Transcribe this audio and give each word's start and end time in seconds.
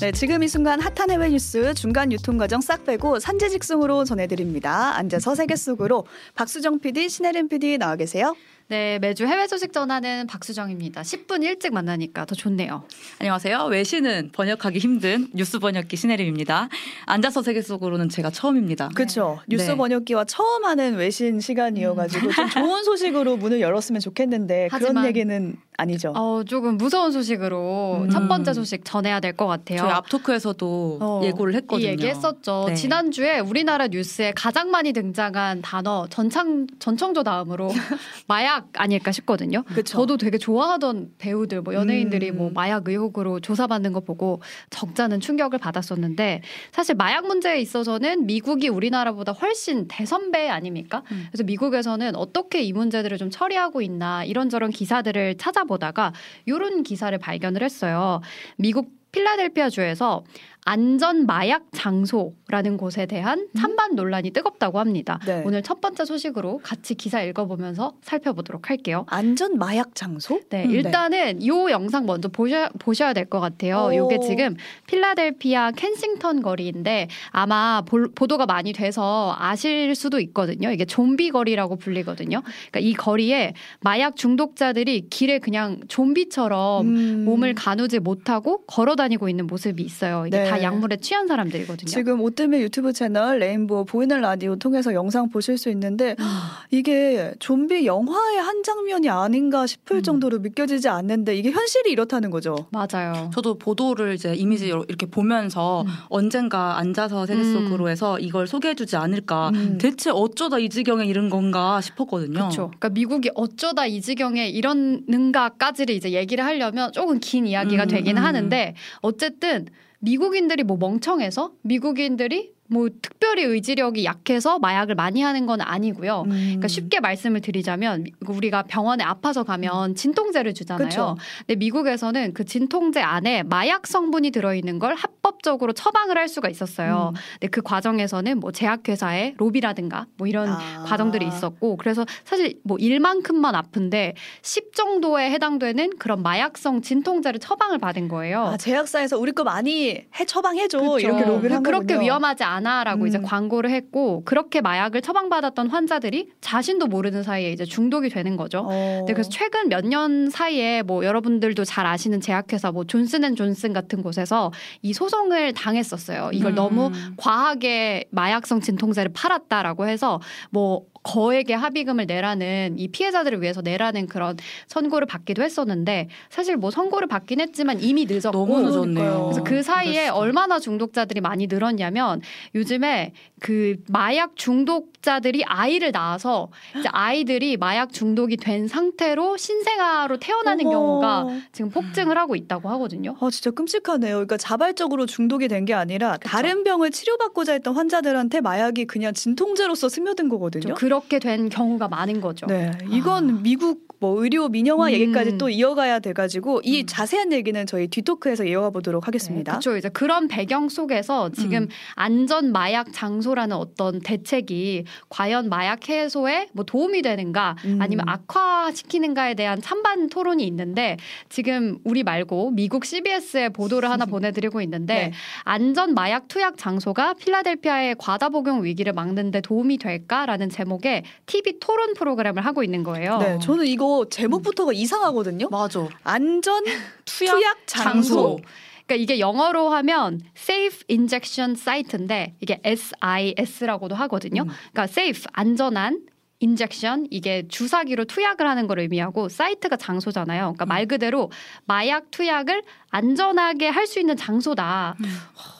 네, 0.00 0.12
지금 0.12 0.42
이 0.42 0.48
순간 0.48 0.80
핫한 0.80 1.10
해외 1.10 1.28
뉴스 1.28 1.74
중간 1.74 2.10
유통 2.10 2.38
과정 2.38 2.62
싹 2.62 2.86
빼고 2.86 3.18
산재직송으로 3.18 4.04
전해드립니다. 4.04 4.96
앉아서 4.96 5.34
세계 5.34 5.56
속으로 5.56 6.06
박수정 6.34 6.78
PD, 6.78 7.10
신혜림 7.10 7.50
PD 7.50 7.76
나와 7.76 7.96
계세요. 7.96 8.34
네, 8.70 9.00
매주 9.00 9.26
해외 9.26 9.48
소식 9.48 9.72
전하는 9.72 10.28
박수정입니다. 10.28 11.02
10분 11.02 11.42
일찍 11.42 11.74
만나니까 11.74 12.24
더 12.24 12.36
좋네요. 12.36 12.84
안녕하세요. 13.18 13.64
외신은 13.64 14.30
번역하기 14.32 14.78
힘든 14.78 15.26
뉴스 15.34 15.58
번역기 15.58 15.96
신혜림입니다. 15.96 16.68
앉아서 17.06 17.42
세계 17.42 17.62
속으로는 17.62 18.08
제가 18.10 18.30
처음입니다. 18.30 18.90
그렇죠. 18.94 19.40
네. 19.48 19.56
뉴스 19.56 19.70
네. 19.72 19.76
번역기와 19.76 20.24
처음 20.26 20.64
하는 20.64 20.94
외신 20.94 21.40
시간이어가지고 21.40 22.30
좀 22.30 22.48
좋은 22.48 22.84
소식으로 22.84 23.38
문을 23.38 23.60
열었으면 23.60 24.00
좋겠는데 24.00 24.68
그런 24.68 24.82
하지만 24.84 25.06
얘기는 25.06 25.56
아니죠. 25.76 26.12
어, 26.14 26.44
조금 26.44 26.76
무서운 26.76 27.10
소식으로 27.10 28.02
음. 28.04 28.10
첫 28.10 28.28
번째 28.28 28.52
소식 28.52 28.84
전해야 28.84 29.18
될 29.18 29.30
것 29.32 29.46
같아요. 29.46 29.78
저희 29.78 29.90
앞토크에서도 29.90 30.98
어, 31.00 31.20
예고를 31.24 31.54
했거든요. 31.54 31.86
이 31.88 31.90
얘기했었죠. 31.90 32.66
네. 32.68 32.74
지난주에 32.74 33.38
우리나라 33.40 33.88
뉴스에 33.88 34.32
가장 34.36 34.70
많이 34.70 34.92
등장한 34.92 35.62
단어 35.62 36.06
전창 36.10 36.66
전청조 36.78 37.22
다음으로 37.24 37.70
마약 38.28 38.59
아닐까 38.74 39.12
싶거든요. 39.12 39.62
그쵸. 39.64 39.82
저도 39.82 40.16
되게 40.16 40.38
좋아하던 40.38 41.12
배우들, 41.18 41.62
뭐 41.62 41.74
연예인들이 41.74 42.30
음. 42.30 42.36
뭐 42.36 42.50
마약 42.50 42.88
의혹으로 42.88 43.40
조사받는 43.40 43.92
거 43.92 44.00
보고 44.00 44.40
적잖은 44.70 45.20
충격을 45.20 45.58
받았었는데 45.58 46.42
사실 46.72 46.94
마약 46.94 47.26
문제에 47.26 47.60
있어서는 47.60 48.26
미국이 48.26 48.68
우리나라보다 48.68 49.32
훨씬 49.32 49.88
대선배 49.88 50.48
아닙니까? 50.48 51.02
음. 51.12 51.26
그래서 51.30 51.44
미국에서는 51.44 52.16
어떻게 52.16 52.62
이 52.62 52.72
문제들을 52.72 53.16
좀 53.18 53.30
처리하고 53.30 53.82
있나 53.82 54.24
이런저런 54.24 54.70
기사들을 54.70 55.36
찾아보다가 55.38 56.12
이런 56.46 56.82
기사를 56.82 57.16
발견을 57.18 57.62
했어요. 57.62 58.20
미국 58.56 59.00
필라델피아 59.12 59.70
주에서 59.70 60.24
안전 60.66 61.26
마약 61.26 61.64
장소라는 61.72 62.76
곳에 62.76 63.06
대한 63.06 63.48
찬반 63.56 63.94
논란이 63.94 64.30
뜨겁다고 64.30 64.78
합니다. 64.78 65.18
네. 65.26 65.42
오늘 65.46 65.62
첫 65.62 65.80
번째 65.80 66.04
소식으로 66.04 66.60
같이 66.62 66.94
기사 66.94 67.22
읽어보면서 67.22 67.94
살펴보도록 68.02 68.68
할게요. 68.70 69.06
안전 69.08 69.58
마약 69.58 69.94
장소? 69.94 70.40
네, 70.50 70.64
음, 70.66 70.70
일단은 70.70 71.40
이 71.40 71.48
영상 71.48 72.04
먼저 72.06 72.28
보셔, 72.28 72.68
보셔야 72.78 73.12
될 73.14 73.30
것 73.30 73.38
같아요. 73.40 73.90
오. 73.92 74.08
이게 74.10 74.18
지금 74.26 74.56
필라델피아 74.86 75.70
켄싱턴 75.72 76.42
거리인데 76.42 77.08
아마 77.30 77.82
볼- 77.86 78.10
보도가 78.12 78.46
많이 78.46 78.72
돼서 78.72 79.34
아실 79.38 79.94
수도 79.94 80.18
있거든요. 80.20 80.70
이게 80.72 80.84
좀비 80.84 81.30
거리라고 81.30 81.76
불리거든요. 81.76 82.42
그러니까 82.42 82.80
이 82.80 82.92
거리에 82.92 83.54
마약 83.80 84.16
중독자들이 84.16 85.08
길에 85.10 85.38
그냥 85.38 85.80
좀비처럼 85.88 86.86
음. 86.86 87.24
몸을 87.24 87.54
가누지 87.54 87.98
못하고 88.00 88.64
걸어 88.66 88.96
다니고 88.96 89.28
있는 89.28 89.46
모습이 89.46 89.82
있어요. 89.82 90.26
이게 90.26 90.38
네. 90.42 90.49
다 90.50 90.62
약물에 90.62 90.96
취한 90.96 91.26
사람들이거든요. 91.26 91.86
지금 91.88 92.20
오뜨밀 92.20 92.62
유튜브 92.62 92.92
채널 92.92 93.38
레인보우 93.38 93.84
보이는 93.84 94.20
라디오 94.20 94.56
통해서 94.56 94.94
영상 94.94 95.28
보실 95.30 95.58
수 95.58 95.70
있는데 95.70 96.16
음. 96.18 96.24
이게 96.70 97.34
좀비 97.38 97.86
영화의 97.86 98.38
한 98.38 98.62
장면이 98.62 99.08
아닌가 99.08 99.66
싶을 99.66 99.98
음. 99.98 100.02
정도로 100.02 100.38
믿겨지지 100.38 100.88
않는데 100.88 101.36
이게 101.36 101.50
현실이 101.50 101.90
이렇다는 101.90 102.30
거죠. 102.30 102.66
맞아요. 102.70 103.30
저도 103.32 103.58
보도를 103.58 104.14
이제 104.14 104.34
이미지 104.34 104.66
이렇게 104.68 105.06
보면서 105.06 105.82
음. 105.82 105.86
언젠가 106.08 106.78
앉아서 106.78 107.26
세계 107.26 107.42
음. 107.42 107.52
속으로 107.52 107.88
해서 107.88 108.18
이걸 108.18 108.46
소개해주지 108.46 108.96
않을까. 108.96 109.50
음. 109.54 109.78
대체 109.78 110.10
어쩌다 110.10 110.58
이 110.58 110.68
지경에 110.68 111.04
이른 111.04 111.30
건가 111.30 111.80
싶었거든요. 111.80 112.32
그렇죠. 112.32 112.66
그러니까 112.68 112.88
미국이 112.90 113.30
어쩌다 113.34 113.86
이 113.86 114.00
지경에 114.00 114.48
이러는가까지를 114.48 115.94
이제 115.94 116.12
얘기를 116.12 116.44
하려면 116.44 116.92
조금 116.92 117.18
긴 117.20 117.46
이야기가 117.46 117.84
음, 117.84 117.88
되긴 117.88 118.18
음. 118.18 118.24
하는데 118.24 118.74
어쨌든 119.00 119.66
미국인들이 120.00 120.64
뭐 120.64 120.76
멍청해서 120.76 121.52
미국인들이 121.62 122.54
뭐 122.70 122.88
특별히 123.02 123.42
의지력이 123.42 124.04
약해서 124.04 124.58
마약을 124.60 124.94
많이 124.94 125.22
하는 125.22 125.44
건 125.46 125.60
아니고요. 125.60 126.22
음. 126.26 126.30
그러니까 126.30 126.68
쉽게 126.68 127.00
말씀을 127.00 127.40
드리자면 127.40 128.04
미- 128.04 128.12
우리가 128.28 128.62
병원에 128.62 129.02
아파서 129.02 129.42
가면 129.42 129.96
진통제를 129.96 130.54
주잖아요. 130.54 130.88
그쵸. 130.88 131.16
근데 131.40 131.56
미국에서는 131.56 132.32
그 132.32 132.44
진통제 132.44 133.00
안에 133.00 133.42
마약 133.42 133.88
성분이 133.88 134.30
들어 134.30 134.54
있는 134.54 134.78
걸 134.78 134.94
합법적으로 134.94 135.72
처방을 135.72 136.16
할 136.16 136.28
수가 136.28 136.48
있었어요. 136.48 137.12
음. 137.14 137.20
근데 137.40 137.48
그 137.48 137.60
과정에서는 137.60 138.38
뭐 138.38 138.52
제약회사의 138.52 139.34
로비라든가 139.36 140.06
뭐 140.16 140.28
이런 140.28 140.48
아. 140.48 140.84
과정들이 140.86 141.26
있었고 141.26 141.76
그래서 141.76 142.06
사실 142.24 142.60
뭐 142.62 142.78
일만큼만 142.78 143.54
아픈데 143.56 144.14
10 144.42 144.74
정도에 144.76 145.30
해당되는 145.32 145.98
그런 145.98 146.22
마약성 146.22 146.82
진통제를 146.82 147.40
처방을 147.40 147.78
받은 147.78 148.06
거예요. 148.06 148.42
아, 148.44 148.56
제약사에서 148.56 149.18
우리 149.18 149.32
거 149.32 149.42
많이 149.42 149.90
해 150.14 150.24
처방해줘 150.24 150.78
그쵸. 150.78 150.98
이렇게 151.00 151.24
로비를 151.24 151.56
한 151.56 151.62
그렇게 151.64 151.94
거군요. 151.94 152.00
위험하지 152.04 152.44
않 152.44 152.59
아라고 152.66 153.02
음. 153.02 153.06
이제 153.08 153.18
광고를 153.18 153.70
했고 153.70 154.22
그렇게 154.24 154.60
마약을 154.60 155.02
처방받았던 155.02 155.68
환자들이 155.68 156.30
자신도 156.40 156.86
모르는 156.86 157.22
사이에 157.22 157.52
이제 157.52 157.64
중독이 157.64 158.08
되는 158.08 158.36
거죠. 158.36 158.60
어. 158.66 159.04
네, 159.06 159.12
그래서 159.12 159.28
최근 159.30 159.68
몇 159.68 159.80
년 159.90 160.30
사이에 160.30 160.82
뭐 160.82 161.04
여러분들도 161.04 161.64
잘 161.64 161.84
아시는 161.84 162.20
제약회사 162.20 162.70
뭐 162.70 162.84
존슨앤존슨 162.84 163.72
같은 163.72 164.02
곳에서 164.02 164.52
이 164.82 164.92
소송을 164.92 165.52
당했었어요. 165.52 166.30
이걸 166.32 166.52
음. 166.52 166.54
너무 166.54 166.92
과하게 167.16 168.04
마약성 168.10 168.60
진통제를 168.60 169.12
팔았다라고 169.12 169.88
해서 169.88 170.20
뭐 170.50 170.84
거액의 171.02 171.56
합의금을 171.56 172.06
내라는 172.06 172.78
이 172.78 172.88
피해자들을 172.88 173.40
위해서 173.40 173.62
내라는 173.62 174.06
그런 174.06 174.36
선고를 174.66 175.06
받기도 175.06 175.42
했었는데 175.42 176.08
사실 176.28 176.56
뭐 176.56 176.70
선고를 176.70 177.08
받긴 177.08 177.40
했지만 177.40 177.80
이미 177.80 178.06
늦었고 178.06 178.30
너무 178.32 178.60
늦었네요. 178.60 179.24
그래서 179.24 179.44
그 179.44 179.62
사이에 179.62 179.92
그랬어. 179.92 180.16
얼마나 180.16 180.58
중독자들이 180.58 181.20
많이 181.20 181.46
늘었냐면 181.46 182.20
요즘에 182.54 183.12
그 183.40 183.76
마약 183.88 184.36
중독 184.36 184.99
자들이 185.02 185.44
아이를 185.44 185.92
낳아서 185.92 186.48
이제 186.78 186.88
아이들이 186.92 187.56
마약 187.56 187.92
중독이 187.92 188.36
된 188.36 188.68
상태로 188.68 189.36
신생아로 189.36 190.18
태어나는 190.18 190.66
어머. 190.66 190.70
경우가 190.76 191.26
지금 191.52 191.70
폭증을 191.70 192.18
하고 192.18 192.36
있다고 192.36 192.68
하거든요. 192.70 193.16
아 193.20 193.30
진짜 193.30 193.50
끔찍하네요. 193.50 194.14
그러니까 194.16 194.36
자발적으로 194.36 195.06
중독이 195.06 195.46
된 195.48 195.60
게 195.60 195.74
아니라 195.74 196.16
다른 196.16 196.64
병을 196.64 196.90
치료받고자 196.90 197.52
했던 197.52 197.74
환자들한테 197.74 198.40
마약이 198.40 198.86
그냥 198.86 199.12
진통제로서 199.12 199.90
스며든 199.90 200.30
거거든요. 200.30 200.72
그렇게 200.74 201.18
된 201.18 201.50
경우가 201.50 201.88
많은 201.88 202.22
거죠. 202.22 202.46
네, 202.46 202.70
이건 202.90 203.42
미국 203.42 203.89
뭐 204.00 204.22
의료 204.22 204.48
민영화 204.48 204.86
음. 204.86 204.92
얘기까지 204.92 205.36
또 205.36 205.50
이어가야 205.50 205.98
돼가지고 206.00 206.62
이 206.64 206.80
음. 206.80 206.86
자세한 206.86 207.32
얘기는 207.32 207.66
저희 207.66 207.86
뒤토크에서 207.86 208.44
이어가 208.44 208.70
보도록 208.70 209.06
하겠습니다. 209.06 209.52
그렇죠. 209.52 209.76
이제 209.76 209.90
그런 209.90 210.26
배경 210.26 210.70
속에서 210.70 211.28
지금 211.28 211.64
음. 211.64 211.68
안전 211.94 212.50
마약 212.50 212.92
장소라는 212.92 213.54
어떤 213.54 214.00
대책이 214.00 214.84
과연 215.10 215.50
마약 215.50 215.86
해소에 215.88 216.48
뭐 216.54 216.64
도움이 216.64 217.02
되는가 217.02 217.56
음. 217.66 217.78
아니면 217.80 218.08
악화시키는가에 218.08 219.34
대한 219.34 219.60
찬반 219.60 220.08
토론이 220.08 220.46
있는데 220.46 220.96
지금 221.28 221.78
우리 221.84 222.02
말고 222.02 222.52
미국 222.52 222.86
CBS에 222.86 223.50
보도를 223.50 223.90
하나 223.90 224.06
보내드리고 224.10 224.62
있는데 224.62 224.94
네. 224.94 225.12
안전 225.44 225.92
마약 225.92 226.26
투약 226.28 226.56
장소가 226.56 227.14
필라델피아의 227.14 227.96
과다 227.98 228.30
복용 228.30 228.64
위기를 228.64 228.94
막는데 228.94 229.42
도움이 229.42 229.76
될까라는 229.76 230.48
제목의 230.48 231.02
TV 231.26 231.58
토론 231.60 231.92
프로그램을 231.92 232.46
하고 232.46 232.64
있는 232.64 232.82
거예요. 232.82 233.18
네, 233.18 233.38
저는 233.40 233.66
이거 233.66 233.89
제목부터가 234.10 234.72
이상하거든요. 234.72 235.48
맞아. 235.50 235.88
안전 236.04 236.64
투약, 237.04 237.34
투약 237.34 237.56
장소. 237.66 237.92
장소. 238.14 238.40
그러니까 238.86 238.94
이게 239.04 239.20
영어로 239.20 239.70
하면 239.70 240.20
Safe 240.36 240.80
Injection 240.90 241.52
Site인데 241.52 242.34
이게 242.40 242.60
SIS라고도 242.64 243.94
하거든요. 243.94 244.42
음. 244.42 244.48
그러니까 244.72 244.82
safe 244.84 245.24
안전한 245.32 246.00
injection 246.42 247.06
이게 247.10 247.46
주사기로 247.48 248.06
투약을 248.06 248.48
하는 248.48 248.66
걸 248.66 248.78
의미하고 248.78 249.28
site가 249.28 249.76
장소잖아요. 249.76 250.40
그러니까 250.54 250.64
말 250.64 250.86
그대로 250.86 251.30
마약 251.66 252.10
투약을 252.10 252.62
안전하게 252.90 253.68
할 253.68 253.86
수 253.86 254.00
있는 254.00 254.16
장소다. 254.16 254.96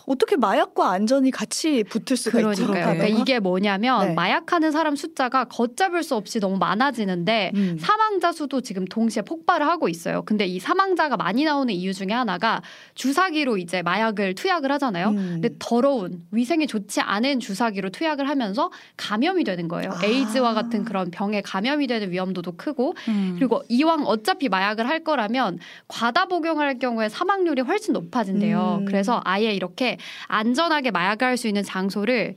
어떻게 0.06 0.36
마약과 0.36 0.90
안전이 0.90 1.30
같이 1.30 1.84
붙을 1.84 2.16
수가? 2.16 2.38
그러니까요. 2.38 2.94
그러니까 2.94 3.06
이게 3.06 3.38
뭐냐면 3.38 4.08
네. 4.08 4.14
마약하는 4.14 4.70
사람 4.70 4.96
숫자가 4.96 5.44
걷잡을 5.44 6.02
수 6.02 6.16
없이 6.16 6.40
너무 6.40 6.58
많아지는데 6.58 7.52
음. 7.54 7.78
사망자 7.80 8.32
수도 8.32 8.60
지금 8.60 8.84
동시에 8.84 9.22
폭발을 9.22 9.66
하고 9.66 9.88
있어요. 9.88 10.22
근데 10.22 10.46
이 10.46 10.58
사망자가 10.58 11.16
많이 11.16 11.44
나오는 11.44 11.72
이유 11.72 11.92
중에 11.92 12.12
하나가 12.12 12.62
주사기로 12.94 13.58
이제 13.58 13.82
마약을 13.82 14.34
투약을 14.34 14.70
하잖아요. 14.72 15.08
음. 15.08 15.40
근데 15.40 15.50
더러운 15.58 16.22
위생이 16.30 16.66
좋지 16.66 17.00
않은 17.00 17.40
주사기로 17.40 17.90
투약을 17.90 18.28
하면서 18.28 18.70
감염이 18.96 19.44
되는 19.44 19.68
거예요. 19.68 19.90
아. 19.92 20.04
에이즈와 20.04 20.54
같은 20.54 20.84
그런 20.84 21.10
병에 21.10 21.40
감염이 21.40 21.86
되는 21.86 22.10
위험도도 22.10 22.52
크고 22.56 22.94
음. 23.08 23.34
그리고 23.38 23.62
이왕 23.68 24.04
어차피 24.06 24.48
마약을 24.48 24.88
할 24.88 25.04
거라면 25.04 25.58
과다 25.88 26.26
복용할 26.26 26.78
경우에 26.78 27.08
사망률이 27.08 27.62
훨씬 27.62 27.92
높아진대요. 27.94 28.78
음. 28.80 28.84
그래서 28.84 29.20
아예 29.24 29.52
이렇게 29.52 29.89
안전하게 30.28 30.90
마약을 30.90 31.26
할 31.26 31.36
수 31.36 31.48
있는 31.48 31.62
장소를 31.62 32.36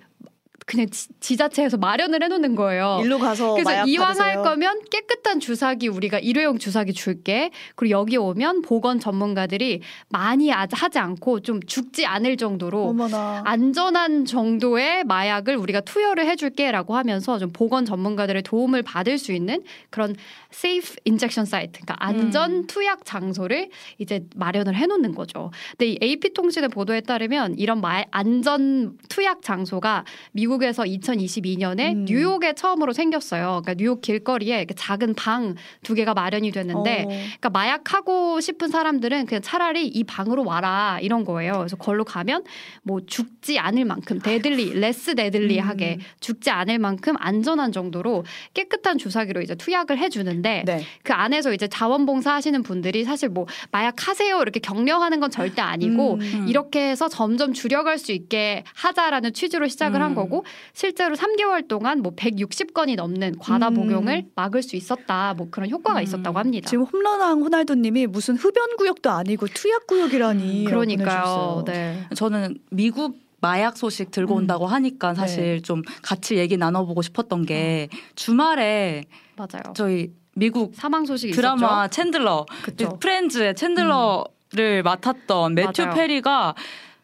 그냥 0.65 0.87
지, 0.89 1.37
자체에서 1.37 1.77
마련을 1.77 2.23
해놓는 2.23 2.55
거예요. 2.55 2.99
일로 3.03 3.19
가서 3.19 3.53
그래서 3.53 3.85
이왕 3.85 4.07
받으세요. 4.07 4.25
할 4.25 4.43
거면 4.43 4.81
깨끗한 4.89 5.39
주사기 5.39 5.87
우리가 5.87 6.19
일회용 6.19 6.57
주사기 6.57 6.93
줄게. 6.93 7.51
그리고 7.75 7.91
여기 7.91 8.17
오면 8.17 8.61
보건 8.61 8.99
전문가들이 8.99 9.81
많이 10.09 10.49
하지 10.49 10.99
않고 10.99 11.41
좀 11.41 11.61
죽지 11.61 12.05
않을 12.05 12.37
정도로 12.37 12.89
어머나. 12.89 13.41
안전한 13.45 14.25
정도의 14.25 15.03
마약을 15.03 15.57
우리가 15.57 15.81
투여를 15.81 16.25
해줄게라고 16.27 16.95
하면서 16.95 17.37
좀 17.39 17.51
보건 17.51 17.85
전문가들의 17.85 18.43
도움을 18.43 18.83
받을 18.83 19.17
수 19.17 19.31
있는 19.33 19.63
그런 19.89 20.15
safe 20.53 20.95
injection 21.07 21.45
site, 21.47 21.81
그러니까 21.81 21.95
안전 21.99 22.51
음. 22.51 22.67
투약 22.67 23.05
장소를 23.05 23.69
이제 23.97 24.25
마련을 24.35 24.75
해놓는 24.75 25.15
거죠. 25.15 25.51
근데 25.71 25.87
이 25.87 25.99
AP 26.01 26.33
통신의 26.33 26.69
보도에 26.69 27.01
따르면 27.01 27.55
이런 27.57 27.81
마, 27.81 28.03
안전 28.11 28.97
투약 29.09 29.41
장소가 29.41 30.05
미국 30.31 30.52
에서 30.61 30.83
2022년에 30.83 31.93
음. 31.93 32.05
뉴욕에 32.05 32.53
처음으로 32.53 32.93
생겼어요. 32.93 33.61
그러니까 33.63 33.73
뉴욕 33.75 34.01
길거리에 34.01 34.57
이렇게 34.57 34.73
작은 34.75 35.15
방 35.15 35.55
두 35.81 35.93
개가 35.93 36.13
마련이 36.13 36.51
됐는데 36.51 37.03
어. 37.03 37.07
그러니까 37.07 37.49
마약하고 37.49 38.39
싶은 38.39 38.69
사람들은 38.69 39.25
그냥 39.25 39.41
차라리 39.41 39.87
이 39.87 40.03
방으로 40.03 40.45
와라 40.45 40.99
이런 41.01 41.23
거예요. 41.23 41.53
그래서 41.53 41.75
걸로 41.75 42.03
가면 42.03 42.43
뭐 42.83 43.01
죽지 43.05 43.59
않을 43.59 43.85
만큼 43.85 44.19
deadly, 44.19 44.73
less 44.79 45.15
deadly하게 45.15 45.97
음. 45.99 46.05
죽지 46.19 46.49
않을 46.49 46.79
만큼 46.79 47.15
안전한 47.19 47.71
정도로 47.71 48.23
깨끗한 48.53 48.97
주사기로 48.97 49.41
이제 49.41 49.55
투약을 49.55 49.97
해주는데 49.97 50.63
네. 50.65 50.83
그 51.03 51.13
안에서 51.13 51.53
이제 51.53 51.67
자원봉사 51.67 52.33
하시는 52.33 52.63
분들이 52.63 53.03
사실 53.03 53.29
뭐 53.29 53.45
마약 53.71 54.07
하세요 54.07 54.41
이렇게 54.41 54.59
격려하는 54.59 55.19
건 55.19 55.29
절대 55.31 55.61
아니고 55.61 56.15
음. 56.15 56.45
이렇게 56.47 56.89
해서 56.89 57.07
점점 57.09 57.53
줄여갈 57.53 57.97
수 57.97 58.11
있게 58.11 58.63
하자라는 58.75 59.33
취지로 59.33 59.67
시작을 59.67 60.01
한 60.01 60.11
음. 60.11 60.15
거고 60.15 60.42
실제로 60.73 61.15
3개월 61.15 61.67
동안 61.67 62.01
뭐 62.01 62.13
160건이 62.15 62.95
넘는 62.95 63.37
과다 63.39 63.69
음. 63.69 63.73
복용을 63.75 64.25
막을 64.35 64.63
수 64.63 64.75
있었다 64.75 65.33
뭐 65.35 65.47
그런 65.49 65.69
효과가 65.69 65.99
음. 65.99 66.03
있었다고 66.03 66.37
합니다. 66.39 66.69
지금 66.69 66.85
홈런왕 66.85 67.41
호날두님이 67.41 68.07
무슨 68.07 68.35
흡연 68.35 68.75
구역도 68.77 69.09
아니고 69.09 69.47
투약 69.47 69.87
구역이라니. 69.87 70.65
그러니까요. 70.65 71.63
네. 71.65 72.07
저는 72.15 72.57
미국 72.69 73.23
마약 73.41 73.75
소식 73.75 74.09
들고 74.11 74.35
음. 74.35 74.39
온다고 74.39 74.67
하니까 74.67 75.13
사실 75.15 75.61
좀 75.61 75.81
같이 76.01 76.37
얘기 76.37 76.55
나눠보고 76.55 77.01
싶었던 77.01 77.45
게 77.45 77.89
주말에 78.15 79.03
맞아요. 79.35 79.73
저희 79.75 80.13
미국 80.35 80.73
사망 80.75 81.05
소식이 81.05 81.33
드라마 81.33 81.85
있었죠. 81.85 82.11
챈들러 82.11 82.45
그쵸. 82.63 82.97
프렌즈의 82.99 83.53
챈들러를 83.53 84.81
맡았던 84.83 85.55
매튜 85.55 85.83
맞아요. 85.83 85.95
페리가 85.95 86.55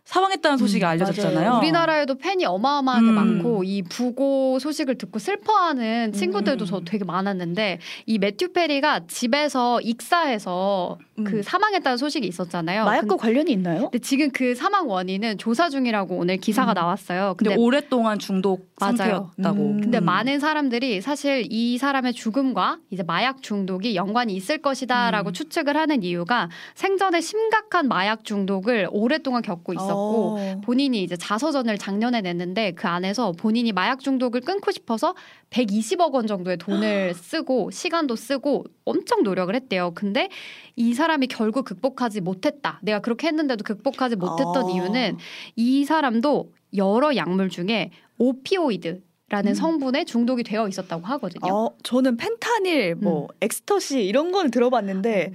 사망했다는 0.09 0.57
소식이 0.57 0.83
음, 0.83 0.89
알려졌잖아요. 0.89 1.49
맞아요. 1.49 1.59
우리나라에도 1.59 2.15
팬이 2.15 2.43
어마어마하게 2.43 3.05
음. 3.05 3.13
많고 3.13 3.63
이 3.63 3.83
부고 3.83 4.57
소식을 4.57 4.97
듣고 4.97 5.19
슬퍼하는 5.19 6.13
친구들도 6.13 6.65
음. 6.65 6.67
저 6.67 6.81
되게 6.83 7.05
많았는데 7.05 7.77
이 8.07 8.17
매튜 8.17 8.51
페리가 8.51 9.01
집에서 9.07 9.79
익사해서 9.81 10.97
음. 11.19 11.23
그 11.23 11.43
사망했다는 11.43 11.97
소식이 11.97 12.27
있었잖아요. 12.27 12.85
마약과 12.85 13.17
관련이 13.17 13.51
있나요? 13.51 13.89
근데 13.89 13.99
지금 13.99 14.29
그 14.31 14.55
사망 14.55 14.87
원인은 14.89 15.37
조사 15.37 15.69
중이라고 15.69 16.15
오늘 16.15 16.37
기사가 16.37 16.73
음. 16.73 16.75
나왔어요. 16.75 17.35
근데 17.37 17.49
근데 17.51 17.61
오랫동안 17.61 18.19
중독 18.19 18.69
맞아요. 18.79 18.95
상태였다고. 18.97 19.63
음. 19.63 19.81
근데 19.81 19.99
많은 19.99 20.39
사람들이 20.39 21.01
사실 21.01 21.45
이 21.49 21.77
사람의 21.77 22.13
죽음과 22.13 22.79
이제 22.91 23.03
마약 23.03 23.41
중독이 23.41 23.95
연관이 23.95 24.35
있을 24.35 24.59
것이다라고 24.59 25.31
음. 25.31 25.33
추측을 25.33 25.75
하는 25.75 26.03
이유가 26.03 26.49
생전에 26.75 27.21
심각한 27.21 27.87
마약 27.87 28.23
중독을 28.23 28.87
오랫동안 28.91 29.41
겪고 29.41 29.73
있었고 29.73 30.37
어. 30.37 30.61
본인이 30.63 31.03
이제 31.03 31.15
자서전을 31.15 31.77
작년에 31.77 32.21
냈는데 32.21 32.71
그 32.71 32.87
안에서 32.87 33.31
본인이 33.33 33.71
마약 33.71 33.99
중독을 33.99 34.41
끊고 34.41 34.71
싶어서 34.71 35.15
120억 35.49 36.13
원 36.13 36.27
정도의 36.27 36.57
돈을 36.57 37.13
쓰고 37.15 37.71
시간도 37.71 38.15
쓰고 38.15 38.65
엄청 38.85 39.23
노력을 39.23 39.53
했대요. 39.53 39.91
근데 39.95 40.29
이 40.75 40.93
사람 40.93 41.08
이 41.23 41.27
결국 41.27 41.65
극복하지 41.65 42.21
못했다. 42.21 42.79
내가 42.81 42.99
그렇게 42.99 43.27
했는데도 43.27 43.63
극복하지 43.63 44.15
못했던 44.15 44.65
아. 44.65 44.71
이유는 44.71 45.17
이 45.55 45.85
사람도 45.85 46.51
여러 46.75 47.15
약물 47.15 47.49
중에 47.49 47.91
오피오이드 48.17 49.01
라는 49.29 49.51
음. 49.51 49.53
성분에 49.53 50.05
중독이 50.05 50.43
되어 50.43 50.67
있었다고 50.67 51.05
하거든요. 51.05 51.53
어, 51.53 51.75
저는 51.83 52.17
펜타닐, 52.17 52.95
뭐 52.95 53.27
엑스터시 53.41 54.03
이런 54.03 54.31
건 54.31 54.49
들어봤는데 54.49 55.33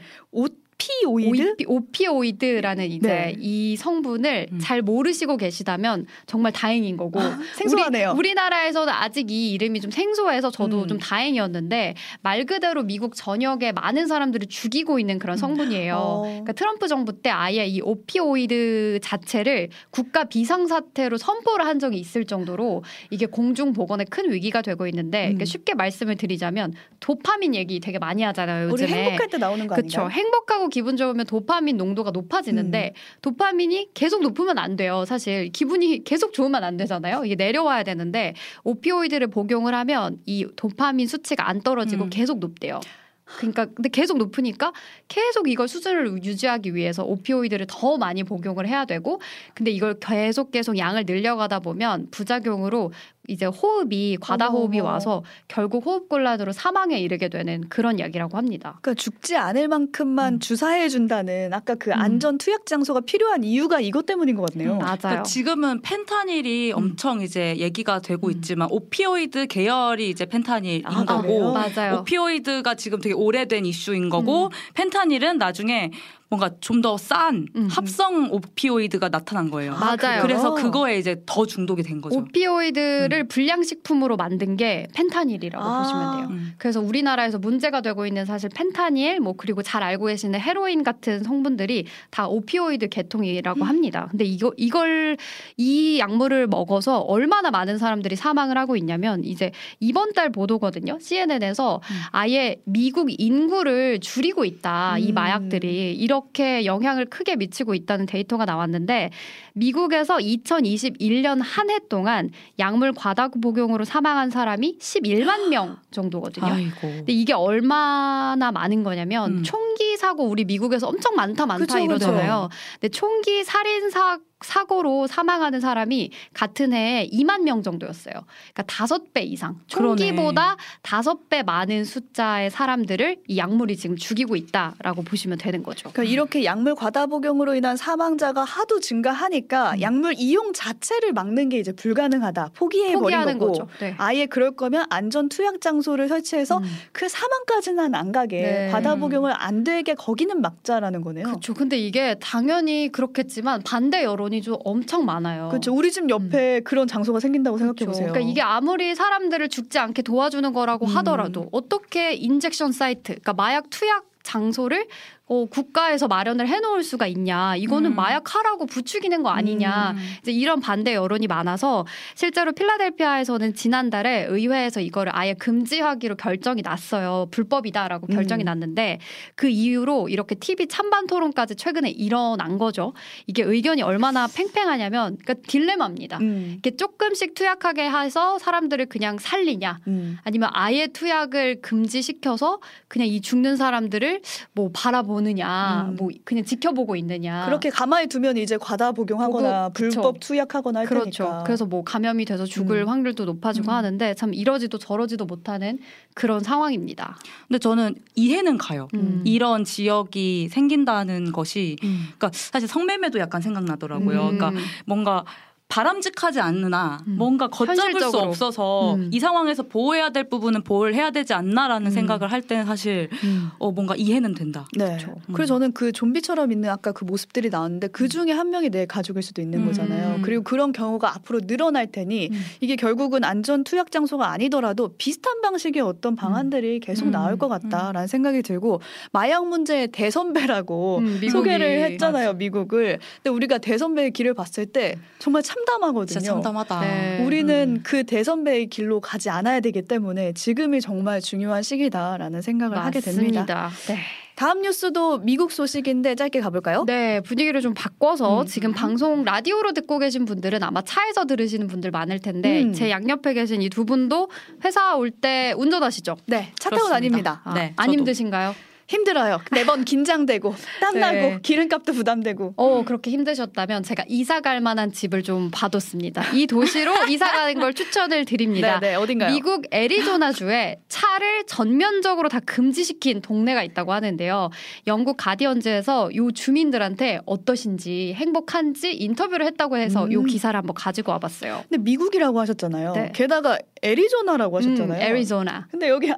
오피오이드? 1.04 1.50
오피, 1.50 1.64
오피오이드라는 1.66 2.86
이제 2.86 3.08
네. 3.08 3.36
이 3.38 3.76
성분을 3.76 4.48
음. 4.52 4.58
잘 4.60 4.82
모르시고 4.82 5.36
계시다면 5.36 6.06
정말 6.26 6.52
다행인 6.52 6.96
거고 6.96 7.20
생소하네요. 7.54 8.10
우리, 8.10 8.30
우리 8.30 8.34
나라에서는 8.34 8.92
아직 8.92 9.30
이 9.30 9.52
이름이 9.52 9.80
좀 9.80 9.90
생소해서 9.90 10.50
저도 10.50 10.82
음. 10.82 10.88
좀 10.88 10.98
다행이었는데 10.98 11.94
말 12.22 12.44
그대로 12.44 12.82
미국 12.82 13.14
전역에 13.14 13.72
많은 13.72 14.06
사람들을 14.06 14.48
죽이고 14.48 14.98
있는 14.98 15.18
그런 15.18 15.36
성분이에요. 15.36 15.96
어. 15.96 16.22
그러니까 16.22 16.52
트럼프 16.52 16.88
정부 16.88 17.20
때 17.22 17.30
아예 17.30 17.66
이 17.66 17.80
오피오이드 17.80 19.00
자체를 19.02 19.70
국가 19.90 20.24
비상사태로 20.24 21.18
선포를 21.18 21.66
한 21.66 21.78
적이 21.78 21.98
있을 21.98 22.24
정도로 22.24 22.84
이게 23.10 23.26
공중 23.26 23.72
보건에 23.72 24.04
큰 24.04 24.30
위기가 24.30 24.62
되고 24.62 24.86
있는데 24.86 25.18
음. 25.18 25.24
그러니까 25.24 25.44
쉽게 25.44 25.74
말씀을 25.74 26.16
드리자면 26.16 26.74
도파민 27.00 27.54
얘기 27.54 27.80
되게 27.80 27.98
많이 27.98 28.22
하잖아요. 28.22 28.70
요즘에. 28.70 29.04
행복할 29.04 29.28
때 29.28 29.38
나오는 29.38 29.66
거 29.66 29.74
그렇죠. 29.74 30.08
행복하고 30.10 30.68
기분 30.74 30.96
좋으면 30.96 31.24
도파민 31.26 31.76
농도가 31.76 32.10
높아지는데 32.10 32.94
음. 32.96 33.20
도파민이 33.22 33.90
계속 33.94 34.22
높으면 34.22 34.58
안 34.58 34.74
돼요. 34.74 35.04
사실 35.06 35.50
기분이 35.52 36.02
계속 36.02 36.32
좋으면 36.32 36.64
안 36.64 36.76
되잖아요. 36.76 37.24
이게 37.24 37.36
내려와야 37.36 37.84
되는데 37.84 38.34
오피오이드를 38.64 39.28
복용을 39.28 39.72
하면 39.72 40.18
이 40.26 40.48
도파민 40.56 41.06
수치가 41.06 41.48
안 41.48 41.60
떨어지고 41.60 42.04
음. 42.04 42.10
계속 42.10 42.40
높대요. 42.40 42.80
그러니까 43.24 43.66
근데 43.66 43.88
계속 43.88 44.18
높으니까 44.18 44.72
계속 45.06 45.48
이걸 45.48 45.68
수준을 45.68 46.24
유지하기 46.24 46.74
위해서 46.74 47.04
오피오이드를 47.04 47.66
더 47.68 47.96
많이 47.96 48.24
복용을 48.24 48.66
해야 48.66 48.84
되고 48.84 49.20
근데 49.54 49.70
이걸 49.70 49.98
계속 50.00 50.50
계속 50.50 50.76
양을 50.76 51.04
늘려가다 51.06 51.60
보면 51.60 52.08
부작용으로 52.10 52.92
이제 53.28 53.46
호흡이 53.46 54.18
과다 54.20 54.48
호흡이 54.48 54.80
어머. 54.80 54.90
와서 54.90 55.22
결국 55.48 55.86
호흡곤란으로 55.86 56.52
사망에 56.52 56.98
이르게 56.98 57.28
되는 57.28 57.68
그런 57.68 57.98
약이라고 57.98 58.36
합니다. 58.36 58.78
그러니까 58.82 59.00
죽지 59.00 59.36
않을 59.36 59.68
만큼만 59.68 60.34
음. 60.34 60.38
주사해 60.40 60.88
준다는 60.88 61.52
아까 61.54 61.74
그 61.74 61.90
음. 61.90 61.94
안전 61.98 62.38
투약 62.38 62.66
장소가 62.66 63.00
필요한 63.00 63.42
이유가 63.44 63.80
이것 63.80 64.06
때문인 64.06 64.36
것 64.36 64.52
같네요. 64.52 64.74
음. 64.74 64.78
맞아요. 64.78 64.98
그러니까 65.00 65.22
지금은 65.22 65.80
펜타닐이 65.82 66.72
엄청 66.72 67.22
이제 67.22 67.56
얘기가 67.56 68.00
되고 68.00 68.26
음. 68.26 68.32
있지만 68.32 68.68
오피오이드 68.70 69.46
계열이 69.46 70.10
이제 70.10 70.26
펜타닐인 70.26 70.82
아, 70.84 71.04
거고 71.04 71.22
그래요? 71.22 71.52
맞아요. 71.52 72.00
오피오이드가 72.00 72.74
지금 72.74 73.00
되게 73.00 73.14
오래된 73.14 73.64
이슈인 73.64 74.10
거고 74.10 74.46
음. 74.46 74.50
펜타닐은 74.74 75.38
나중에 75.38 75.90
뭔가 76.34 76.50
좀 76.60 76.82
더 76.82 77.10
싼 77.10 77.46
음. 77.54 77.68
합성 77.70 78.28
오피오이드가 78.32 79.08
나타난 79.08 79.50
거예요. 79.50 79.74
아, 79.74 79.96
맞아요. 79.96 80.22
그래서 80.22 80.54
그거에 80.54 80.98
이제 80.98 81.22
더 81.26 81.46
중독이 81.46 81.82
된 81.82 82.00
거죠. 82.00 82.16
오피오이드를 82.16 83.28
불량식품으로 83.28 84.16
만든 84.16 84.56
게 84.56 84.88
펜타닐이라고 84.94 85.64
아. 85.64 85.82
보시면 85.82 86.16
돼요. 86.16 86.28
음. 86.30 86.54
그래서 86.58 86.80
우리나라에서 86.80 87.38
문제가 87.38 87.80
되고 87.80 88.06
있는 88.06 88.24
사실 88.24 88.50
펜타닐, 88.52 89.20
뭐 89.20 89.34
그리고 89.36 89.62
잘 89.62 89.82
알고 89.82 90.06
계시는 90.06 90.40
헤로인 90.40 90.82
같은 90.82 91.22
성분들이 91.22 91.86
다 92.10 92.26
오피오이드 92.26 92.88
계통이라고 92.88 93.60
음. 93.60 93.62
합니다. 93.62 94.08
근데 94.10 94.24
이거 94.24 94.52
이걸 94.56 95.16
이 95.56 95.98
약물을 96.00 96.48
먹어서 96.48 96.98
얼마나 96.98 97.50
많은 97.52 97.78
사람들이 97.78 98.16
사망을 98.16 98.58
하고 98.58 98.76
있냐면 98.76 99.22
이제 99.24 99.52
이번 99.78 100.12
달 100.12 100.30
보도거든요. 100.30 100.98
CNN에서 101.00 101.76
음. 101.76 101.96
아예 102.10 102.56
미국 102.64 103.08
인구를 103.10 104.00
줄이고 104.00 104.44
있다. 104.44 104.98
이 104.98 105.10
음. 105.10 105.14
마약들이 105.14 105.94
이렇게 105.94 106.23
영향을 106.64 107.06
크게 107.06 107.36
미치고 107.36 107.74
있다는 107.74 108.06
데이터가 108.06 108.44
나왔는데 108.44 109.10
미국에서 109.54 110.16
2021년 110.18 111.40
한 111.42 111.64
해 111.70 111.78
동안 111.88 112.30
약물 112.58 112.92
과다 112.92 113.28
복용으로 113.28 113.84
사망한 113.84 114.30
사람이 114.30 114.78
11만 114.78 115.48
명 115.48 115.78
정도거든요. 115.90 116.46
아이고. 116.46 116.80
근데 116.80 117.12
이게 117.12 117.32
얼마나 117.32 118.52
많은 118.52 118.82
거냐면 118.82 119.38
음. 119.38 119.42
총 119.42 119.63
기 119.74 119.96
사고 119.96 120.24
우리 120.24 120.44
미국에서 120.44 120.88
엄청 120.88 121.14
많다 121.16 121.46
많다 121.46 121.64
그쵸, 121.64 121.74
그쵸. 121.74 121.84
이러잖아요. 121.84 122.48
근데 122.80 122.88
총기 122.88 123.44
살인 123.44 123.90
사 123.90 124.18
사고로 124.44 125.06
사망하는 125.06 125.60
사람이 125.60 126.10
같은 126.34 126.72
해에 126.72 127.08
2만 127.12 127.42
명 127.42 127.62
정도였어요. 127.62 128.12
그러니까 128.14 128.62
다섯 128.66 129.12
배 129.12 129.22
이상. 129.22 129.58
총기보다 129.66 130.56
다섯 130.82 131.28
배 131.28 131.42
많은 131.42 131.84
숫자의 131.84 132.50
사람들을 132.50 133.16
이 133.26 133.38
약물이 133.38 133.76
지금 133.76 133.96
죽이고 133.96 134.36
있다라고 134.36 135.02
보시면 135.02 135.38
되는 135.38 135.62
거죠. 135.62 135.90
그러니까 135.90 136.12
이렇게 136.12 136.44
약물 136.44 136.74
과다 136.74 137.06
복용으로 137.06 137.54
인한 137.54 137.76
사망자가 137.76 138.44
하도 138.44 138.80
증가하니까 138.80 139.72
음. 139.72 139.80
약물 139.80 140.14
이용 140.18 140.52
자체를 140.52 141.12
막는 141.12 141.48
게 141.48 141.58
이제 141.58 141.72
불가능하다. 141.72 142.50
포기해 142.54 142.92
거고. 143.38 143.52
거죠. 143.52 143.68
네. 143.80 143.94
아예 143.98 144.26
그럴 144.26 144.52
거면 144.52 144.86
안전 144.90 145.28
투약 145.28 145.60
장소를 145.60 146.08
설치해서 146.08 146.58
음. 146.58 146.64
그 146.92 147.08
사망까지는 147.08 147.94
안 147.94 148.12
가게 148.12 148.42
네. 148.42 148.68
과다 148.70 148.96
복용을 148.96 149.32
안 149.34 149.63
모두에게 149.64 149.94
거기는 149.94 150.40
막자라는 150.40 151.00
거네요. 151.00 151.24
그렇죠. 151.24 151.54
근데 151.54 151.76
이게 151.78 152.16
당연히 152.20 152.90
그렇겠지만 152.92 153.62
반대 153.64 154.04
여론이 154.04 154.42
좀 154.42 154.56
엄청 154.64 155.04
많아요. 155.04 155.48
그렇죠. 155.48 155.74
우리 155.74 155.90
집 155.90 156.08
옆에 156.10 156.60
그런 156.60 156.86
장소가 156.86 157.18
생긴다고 157.20 157.58
생각해 157.58 157.74
그렇죠. 157.76 157.90
보세요. 157.90 158.12
그러니까 158.12 158.30
이게 158.30 158.42
아무리 158.42 158.94
사람들을 158.94 159.48
죽지 159.48 159.78
않게 159.78 160.02
도와주는 160.02 160.52
거라고 160.52 160.86
음. 160.86 160.96
하더라도 160.96 161.48
어떻게 161.50 162.12
인젝션 162.14 162.72
사이트, 162.72 163.14
그러니까 163.14 163.32
마약 163.32 163.70
투약 163.70 164.04
장소를 164.22 164.86
어, 165.26 165.46
국가에서 165.46 166.06
마련을 166.06 166.46
해놓을 166.46 166.82
수가 166.82 167.06
있냐? 167.06 167.56
이거는 167.56 167.92
음. 167.92 167.96
마약하라고 167.96 168.66
부추기는 168.66 169.22
거 169.22 169.30
아니냐? 169.30 169.92
음. 169.92 169.98
이제 170.20 170.30
이런 170.32 170.60
반대 170.60 170.94
여론이 170.94 171.28
많아서 171.28 171.86
실제로 172.14 172.52
필라델피아에서는 172.52 173.54
지난달에 173.54 174.26
의회에서 174.28 174.80
이거를 174.80 175.12
아예 175.14 175.32
금지하기로 175.32 176.16
결정이 176.16 176.60
났어요. 176.60 177.26
불법이다라고 177.30 178.08
결정이 178.08 178.42
음. 178.42 178.44
났는데 178.44 178.98
그 179.34 179.48
이후로 179.48 180.10
이렇게 180.10 180.34
TV 180.34 180.66
찬반 180.66 181.06
토론까지 181.06 181.56
최근에 181.56 181.88
일어난 181.88 182.58
거죠. 182.58 182.92
이게 183.26 183.42
의견이 183.42 183.80
얼마나 183.80 184.26
팽팽하냐면 184.26 185.16
그러니까 185.22 185.46
딜레마입니다. 185.48 186.18
음. 186.18 186.50
이렇게 186.52 186.76
조금씩 186.76 187.34
투약하게 187.34 187.90
해서 187.90 188.38
사람들을 188.38 188.86
그냥 188.86 189.16
살리냐 189.18 189.80
음. 189.86 190.18
아니면 190.22 190.50
아예 190.52 190.86
투약을 190.86 191.62
금지시켜서 191.62 192.60
그냥 192.88 193.08
이 193.08 193.22
죽는 193.22 193.56
사람들을 193.56 194.20
뭐 194.52 194.70
바라보 194.74 195.13
느냐 195.20 195.88
음. 195.90 195.96
뭐 195.96 196.10
그냥 196.24 196.44
지켜보고 196.44 196.96
있느냐 196.96 197.46
그렇게 197.46 197.70
가만히 197.70 198.06
두면 198.06 198.36
이제 198.36 198.56
과다 198.56 198.92
복용하거나 198.92 199.68
보고, 199.68 199.72
그쵸. 199.72 200.00
불법 200.00 200.20
투약하거나 200.20 200.80
할 200.80 200.86
그렇죠. 200.86 201.24
테니까. 201.24 201.42
그래서 201.44 201.66
뭐 201.66 201.84
감염이 201.84 202.24
돼서 202.24 202.44
죽을 202.44 202.82
음. 202.82 202.88
확률도 202.88 203.24
높아지고 203.24 203.70
음. 203.70 203.74
하는데 203.74 204.14
참 204.14 204.34
이러지도 204.34 204.78
저러지도 204.78 205.24
못하는 205.24 205.78
그런 206.14 206.40
상황입니다. 206.40 207.16
근데 207.48 207.58
저는 207.58 207.94
이해는 208.14 208.58
가요. 208.58 208.88
음. 208.94 209.22
이런 209.24 209.64
지역이 209.64 210.48
생긴다는 210.50 211.32
것이 211.32 211.76
음. 211.82 212.08
그러니까 212.18 212.30
사실 212.32 212.68
성매매도 212.68 213.18
약간 213.18 213.40
생각나더라고요. 213.40 214.28
음. 214.28 214.38
그러니까 214.38 214.62
뭔가 214.86 215.24
바람직하지 215.68 216.40
않으나 216.40 216.98
음. 217.06 217.16
뭔가 217.16 217.48
걷잡을 217.48 217.76
수 217.76 217.82
현실적으로. 217.82 218.28
없어서 218.28 218.94
음. 218.94 219.10
이 219.12 219.18
상황에서 219.18 219.64
보호해야 219.64 220.10
될 220.10 220.28
부분은 220.28 220.62
보호를 220.62 220.94
해야 220.94 221.10
되지 221.10 221.34
않나라는 221.34 221.88
음. 221.88 221.90
생각을 221.90 222.30
할 222.30 222.42
때는 222.42 222.64
사실 222.66 223.08
음. 223.24 223.50
어 223.58 223.72
뭔가 223.72 223.96
이해는 223.96 224.34
된다. 224.34 224.68
네. 224.76 224.84
그렇죠. 224.84 225.16
그래서 225.32 225.54
저는 225.54 225.72
그 225.72 225.90
좀비처럼 225.90 226.52
있는 226.52 226.68
아까 226.68 226.92
그 226.92 227.04
모습들이 227.04 227.48
나왔는데 227.48 227.88
그 227.88 228.08
중에 228.08 228.30
한 228.30 228.50
명이 228.50 228.70
내 228.70 228.86
가족일 228.86 229.22
수도 229.22 229.42
있는 229.42 229.60
음. 229.60 229.66
거잖아요. 229.66 230.20
그리고 230.22 230.44
그런 230.44 230.72
경우가 230.72 231.12
앞으로 231.16 231.40
늘어날 231.40 231.86
테니 231.90 232.28
음. 232.30 232.40
이게 232.60 232.76
결국은 232.76 233.24
안전 233.24 233.64
투약 233.64 233.90
장소가 233.90 234.30
아니더라도 234.30 234.94
비슷한 234.96 235.40
방식의 235.40 235.82
어떤 235.82 236.14
방안들이 236.14 236.80
계속 236.80 237.06
음. 237.06 237.10
나올 237.10 237.36
것 237.36 237.48
같다라는 237.48 238.06
생각이 238.06 238.42
들고 238.42 238.80
마약 239.12 239.48
문제의 239.48 239.88
대선배라고 239.88 240.98
음. 240.98 241.20
소개를 241.32 241.82
했잖아요, 241.84 242.34
미국을. 242.34 242.98
근데 243.16 243.30
우리가 243.30 243.58
대선배의 243.58 244.12
길을 244.12 244.34
봤을 244.34 244.66
때 244.66 244.96
정말 245.18 245.42
참 245.42 245.53
담하거든요. 245.66 246.06
진짜 246.20 246.32
참담하다. 246.32 246.80
네. 246.80 247.22
우리는 247.24 247.76
음. 247.76 247.80
그 247.82 248.04
대선배의 248.04 248.66
길로 248.66 249.00
가지 249.00 249.30
않아야 249.30 249.60
되기 249.60 249.82
때문에 249.82 250.32
지금이 250.32 250.80
정말 250.80 251.20
중요한 251.20 251.62
시기다라는 251.62 252.42
생각을 252.42 252.76
하게 252.78 253.00
됩니다. 253.00 253.44
맞습니다. 253.44 253.70
네. 253.92 253.98
다음 254.36 254.62
뉴스도 254.62 255.18
미국 255.18 255.52
소식인데 255.52 256.16
짧게 256.16 256.40
가볼까요? 256.40 256.82
네, 256.86 257.20
분위기를 257.20 257.60
좀 257.60 257.72
바꿔서 257.72 258.40
음. 258.42 258.46
지금 258.46 258.72
방송 258.72 259.22
라디오로 259.24 259.72
듣고 259.74 260.00
계신 260.00 260.24
분들은 260.24 260.60
아마 260.64 260.82
차에서 260.82 261.24
들으시는 261.26 261.68
분들 261.68 261.92
많을 261.92 262.18
텐데 262.18 262.62
음. 262.62 262.72
제 262.72 262.90
양옆에 262.90 263.34
계신 263.34 263.62
이 263.62 263.68
두 263.68 263.84
분도 263.84 264.28
회사 264.64 264.96
올 264.96 265.10
때 265.12 265.54
운전하시죠? 265.56 266.16
네, 266.26 266.52
차 266.58 266.68
타고 266.70 266.82
그렇습니다. 266.86 266.94
다닙니다. 266.94 267.40
아, 267.44 267.54
네, 267.54 267.72
안 267.76 267.86
저도. 267.86 267.92
힘드신가요? 267.98 268.54
힘들어요. 268.86 269.40
매번 269.52 269.84
긴장되고 269.84 270.54
땀나고 270.80 271.14
네. 271.14 271.38
기름값도 271.42 271.92
부담되고. 271.92 272.54
어, 272.56 272.84
그렇게 272.84 273.10
힘드셨다면 273.10 273.82
제가 273.82 274.04
이사 274.08 274.40
갈 274.40 274.60
만한 274.60 274.92
집을 274.92 275.22
좀 275.22 275.50
봐뒀습니다. 275.50 276.30
이 276.32 276.46
도시로 276.46 276.92
이사 277.08 277.30
가는 277.30 277.58
걸 277.58 277.72
추천을 277.74 278.24
드립니다. 278.24 278.78
네, 278.80 278.90
네, 278.90 278.94
어딘가요? 278.94 279.32
미국 279.32 279.64
애리조나 279.70 280.32
주에 280.32 280.78
차를 280.88 281.44
전면적으로 281.46 282.28
다 282.28 282.40
금지시킨 282.40 283.20
동네가 283.22 283.62
있다고 283.62 283.92
하는데요. 283.92 284.50
영국 284.86 285.16
가디언즈에서 285.16 286.10
요 286.14 286.30
주민들한테 286.30 287.20
어떠신지 287.26 288.14
행복한지 288.14 288.92
인터뷰를 288.92 289.46
했다고 289.46 289.76
해서 289.78 290.04
음. 290.04 290.12
요 290.12 290.22
기사를 290.22 290.56
한번 290.56 290.74
가지고 290.74 291.12
와봤어요. 291.12 291.64
근데 291.68 291.82
미국이라고 291.82 292.40
하셨잖아요. 292.40 292.92
네. 292.92 293.12
게다가 293.14 293.58
애리조나라고 293.82 294.58
하셨잖아요. 294.58 294.98
음, 294.98 295.02
애리조나. 295.02 295.68
근데 295.70 295.88
여기 295.88 296.10
아, 296.10 296.16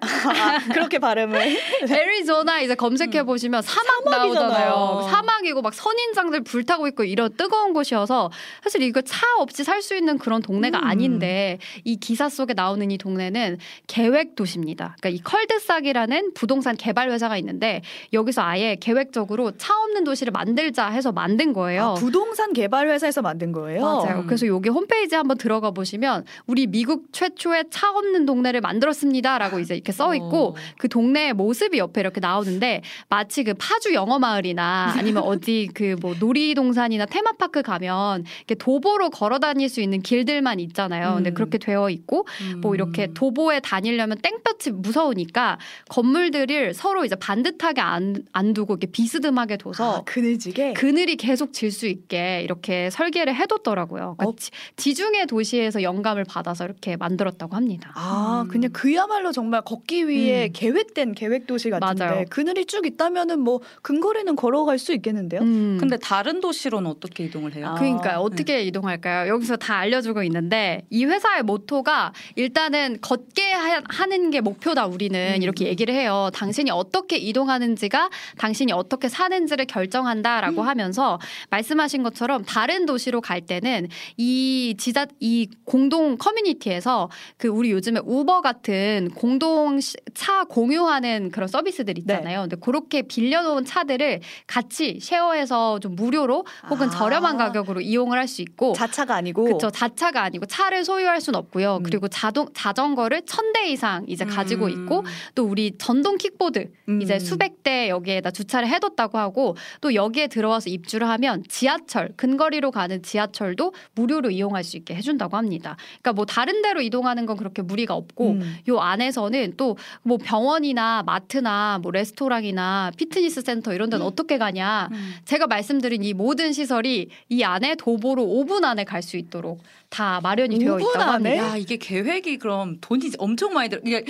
그렇게 0.72 0.98
발음을 0.98 1.40
애리조나 1.90 2.55
이제 2.60 2.74
검색해 2.74 3.22
보시면 3.24 3.62
사막 3.62 3.95
사막이잖아요. 4.10 4.70
나오잖아요. 4.70 5.08
사막이고 5.10 5.62
막 5.62 5.74
선인장들 5.74 6.42
불타고 6.44 6.86
있고 6.88 7.04
이런 7.04 7.34
뜨거운 7.36 7.72
곳이어서 7.72 8.30
사실 8.62 8.82
이거 8.82 9.00
차 9.02 9.26
없이 9.38 9.64
살 9.64 9.76
수 9.86 9.94
있는 9.94 10.18
그런 10.18 10.42
동네가 10.42 10.78
음. 10.78 10.84
아닌데 10.84 11.58
이 11.84 11.96
기사 11.96 12.28
속에 12.28 12.54
나오는 12.54 12.90
이 12.90 12.98
동네는 12.98 13.58
계획 13.86 14.34
도시입니다. 14.34 14.96
그러니까 15.00 15.08
이 15.10 15.22
컬드삭이라는 15.22 16.32
부동산 16.34 16.76
개발 16.76 17.10
회사가 17.10 17.36
있는데 17.38 17.82
여기서 18.12 18.42
아예 18.42 18.76
계획적으로 18.80 19.52
차 19.58 19.78
없는 19.78 20.02
도시를 20.04 20.32
만들자 20.32 20.88
해서 20.88 21.12
만든 21.12 21.52
거예요. 21.52 21.84
아, 21.84 21.94
부동산 21.94 22.52
개발 22.52 22.88
회사에서 22.88 23.22
만든 23.22 23.52
거예요. 23.52 23.82
맞아요. 23.82 24.20
음. 24.20 24.26
그래서 24.26 24.46
여기 24.46 24.68
홈페이지 24.70 25.14
한번 25.14 25.38
들어가 25.38 25.70
보시면 25.70 26.24
우리 26.46 26.66
미국 26.66 27.12
최초의 27.12 27.64
차 27.70 27.90
없는 27.90 28.26
동네를 28.26 28.60
만들었습니다라고 28.60 29.60
이제 29.60 29.74
이렇게 29.74 29.92
써 29.92 30.14
있고 30.14 30.48
어. 30.48 30.54
그 30.78 30.88
동네의 30.88 31.34
모습이 31.34 31.78
옆에 31.78 32.00
이렇게 32.00 32.20
나오는데 32.20 32.82
마치 33.08 33.44
그 33.44 33.54
파주 33.54 33.94
영어 33.96 34.18
마을이나 34.20 34.94
아니면 34.96 35.22
어디 35.24 35.68
그 35.74 35.96
뭐 36.00 36.14
놀이동산이나 36.20 37.06
테마파크 37.06 37.62
가면 37.62 38.24
이렇게 38.38 38.54
도보로 38.54 39.10
걸어 39.10 39.38
다닐 39.38 39.68
수 39.68 39.80
있는 39.80 40.02
길들만 40.02 40.60
있잖아요. 40.60 41.14
근데 41.14 41.30
음. 41.30 41.34
그렇게 41.34 41.58
되어 41.58 41.88
있고 41.90 42.26
뭐 42.60 42.74
이렇게 42.74 43.08
도보에 43.14 43.60
다니려면 43.60 44.18
땡볕이 44.18 44.72
무서우니까 44.72 45.58
건물들을 45.88 46.74
서로 46.74 47.04
이제 47.04 47.16
반듯하게 47.16 47.80
안, 47.80 48.14
안 48.32 48.52
두고 48.52 48.74
이렇게 48.74 48.86
비스듬하게 48.88 49.56
둬서 49.56 49.96
아, 49.98 50.02
그늘지게. 50.04 50.74
그늘이 50.74 51.16
계속 51.16 51.52
질 51.52 51.66
수 51.76 51.86
있게 51.88 52.40
이렇게 52.42 52.88
설계를 52.90 53.34
해뒀더라고요. 53.34 54.14
그러니까 54.16 54.24
어? 54.28 54.32
지- 54.38 54.50
지중해 54.76 55.26
도시에서 55.26 55.82
영감을 55.82 56.24
받아서 56.24 56.64
이렇게 56.64 56.96
만들었다고 56.96 57.54
합니다. 57.56 57.92
아, 57.96 58.44
음. 58.46 58.48
그냥 58.48 58.70
그야말로 58.72 59.32
정말 59.32 59.62
걷기 59.62 60.08
위해 60.08 60.46
음. 60.46 60.52
계획된 60.54 61.12
계획 61.14 61.46
도시 61.46 61.68
같은데 61.70 62.04
맞아요. 62.04 62.24
그늘이 62.30 62.64
쭉 62.66 62.86
있다면은 62.86 63.40
뭐 63.40 63.60
근거리는 63.86 64.34
걸어갈 64.34 64.80
수 64.80 64.92
있겠는데요. 64.94 65.42
음. 65.42 65.76
근데 65.78 65.96
다른 65.96 66.40
도시로는 66.40 66.90
어떻게 66.90 67.22
이동을 67.22 67.54
해요? 67.54 67.68
아, 67.68 67.74
그러니까 67.74 68.18
어떻게 68.20 68.62
이동할까요? 68.64 69.32
여기서 69.32 69.54
다 69.54 69.76
알려주고 69.76 70.24
있는데 70.24 70.82
이 70.90 71.04
회사의 71.04 71.44
모토가 71.44 72.12
일단은 72.34 72.98
걷게 73.00 73.52
하, 73.52 73.80
하는 73.88 74.32
게 74.32 74.40
목표다 74.40 74.86
우리는 74.86 75.34
음. 75.36 75.40
이렇게 75.40 75.68
얘기를 75.68 75.94
해요. 75.94 76.30
당신이 76.34 76.72
어떻게 76.72 77.16
이동하는지가 77.16 78.10
당신이 78.38 78.72
어떻게 78.72 79.08
사는지를 79.08 79.66
결정한다라고 79.66 80.62
음. 80.62 80.66
하면서 80.66 81.20
말씀하신 81.50 82.02
것처럼 82.02 82.44
다른 82.44 82.86
도시로 82.86 83.20
갈 83.20 83.40
때는 83.40 83.86
이 84.16 84.74
지자 84.78 85.06
이 85.20 85.48
공동 85.64 86.16
커뮤니티에서 86.16 87.08
그 87.36 87.46
우리 87.46 87.70
요즘에 87.70 88.00
우버 88.04 88.40
같은 88.40 89.10
공동 89.14 89.78
시- 89.78 89.94
차 90.12 90.42
공유하는 90.42 91.30
그런 91.30 91.46
서비스들 91.46 91.98
있잖아요. 91.98 92.40
근데 92.40 92.56
그렇게 92.56 93.02
빌려놓은 93.02 93.64
차 93.64 93.75
들을 93.84 94.20
같이 94.46 94.98
쉐어해서 95.00 95.78
좀 95.80 95.94
무료로 95.96 96.44
혹은 96.70 96.86
아. 96.88 96.90
저렴한 96.90 97.36
가격으로 97.36 97.80
이용을 97.80 98.18
할 98.18 98.26
수 98.26 98.42
있고 98.42 98.72
자차가 98.72 99.14
아니고 99.14 99.44
그렇죠. 99.44 99.70
자차가 99.70 100.22
아니고 100.22 100.46
차를 100.46 100.84
소유할 100.84 101.20
수는 101.20 101.38
없고요. 101.38 101.76
음. 101.76 101.82
그리고 101.84 102.08
자동 102.08 102.48
자전거를 102.54 103.22
천 103.24 103.52
대 103.52 103.68
이상 103.70 104.04
이제 104.08 104.24
가지고 104.24 104.66
음. 104.66 104.70
있고 104.70 105.04
또 105.36 105.44
우리 105.44 105.72
전동 105.78 106.18
킥보드 106.18 106.68
음. 106.88 107.00
이제 107.00 107.18
수백 107.20 107.62
대 107.62 107.88
여기에다 107.88 108.32
주차를 108.32 108.68
해뒀다고 108.68 109.16
하고 109.18 109.56
또 109.80 109.94
여기에 109.94 110.26
들어와서 110.26 110.68
입주를 110.70 111.08
하면 111.08 111.44
지하철 111.48 112.08
근거리로 112.16 112.72
가는 112.72 113.00
지하철도 113.02 113.72
무료로 113.94 114.30
이용할 114.30 114.64
수 114.64 114.76
있게 114.76 114.94
해준다고 114.96 115.36
합니다. 115.36 115.76
그러니까 116.02 116.12
뭐 116.14 116.26
다른 116.26 116.60
데로 116.62 116.80
이동하는 116.82 117.24
건 117.26 117.36
그렇게 117.36 117.62
무리가 117.62 117.94
없고 117.94 118.30
음. 118.32 118.56
요 118.68 118.80
안에서는 118.80 119.54
또 119.56 119.76
뭐 120.02 120.18
병원이나 120.18 121.02
마트나 121.04 121.78
뭐 121.82 121.92
레스토랑이나 121.92 122.90
피트니스 122.96 123.42
센터 123.42 123.65
이런 123.74 123.90
데는 123.90 124.04
어떻게 124.04 124.38
가냐. 124.38 124.88
음. 124.92 125.14
제가 125.24 125.46
말씀드린 125.46 126.02
이 126.04 126.12
모든 126.14 126.52
시설이 126.52 127.08
이 127.28 127.42
안에 127.42 127.74
도보로 127.76 128.22
5분 128.24 128.64
안에 128.64 128.84
갈 128.84 129.02
수 129.02 129.16
있도록 129.16 129.62
다 129.88 130.20
마련이 130.22 130.58
되어 130.58 130.76
5분 130.76 130.90
있다고 130.90 130.98
안에? 131.12 131.36
합니다. 131.36 131.48
야 131.52 131.56
이게 131.56 131.76
계획이 131.76 132.38
그럼 132.38 132.78
돈이 132.80 133.10
엄청 133.18 133.52
많이 133.52 133.68
들어. 133.68 133.80
이게 133.84 134.04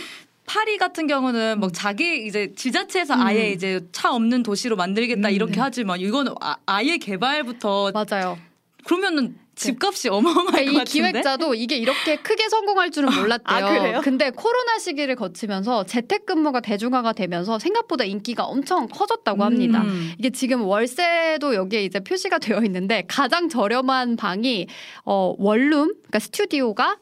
파리 0.46 0.78
같은 0.78 1.06
경우는 1.08 1.58
뭐 1.58 1.70
자기 1.72 2.24
이제 2.26 2.52
지자체에서 2.54 3.14
음. 3.14 3.20
아예 3.20 3.50
이제 3.50 3.80
차 3.92 4.12
없는 4.14 4.42
도시로 4.44 4.76
만들겠다 4.76 5.28
음. 5.28 5.34
이렇게 5.34 5.60
하지만 5.60 5.98
이거는 6.00 6.34
아, 6.40 6.56
아예 6.66 6.96
개발부터 6.98 7.92
맞아요. 7.92 8.38
그러면은 8.84 9.36
집값이 9.56 10.08
어마어마할 10.10 10.68
이. 10.68 10.84
기획자도 10.84 11.54
이게 11.54 11.76
이렇게 11.76 12.16
크게 12.16 12.48
성공할 12.48 12.90
줄은 12.90 13.08
몰랐대요. 13.12 13.56
아, 13.66 13.68
그래요? 13.68 14.00
근데 14.04 14.30
코로나 14.30 14.78
시기를 14.78 15.16
거치면서 15.16 15.84
재택근무가 15.84 16.60
대중화가 16.60 17.14
되면서 17.14 17.58
생각보다 17.58 18.04
인기가 18.04 18.44
엄청 18.44 18.86
커졌다고 18.86 19.42
합니다. 19.42 19.82
음. 19.82 20.12
이게 20.18 20.30
지금 20.30 20.62
월세도 20.62 21.54
여기에 21.54 21.84
이제 21.84 22.00
표시가 22.00 22.38
되어 22.46 22.60
있는데 22.64 23.04
가장 23.08 23.48
저렴한 23.48 24.16
방이 24.16 24.66
어 25.04 25.34
원룸 25.38 25.94
그러니까 25.94 26.18
스튜디오가 26.18 26.98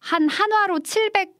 한 0.00 0.28
한화로 0.28 0.80
700 0.80 1.30